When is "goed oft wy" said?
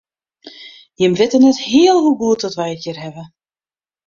2.21-2.67